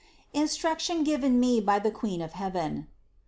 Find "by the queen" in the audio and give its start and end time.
1.61-2.23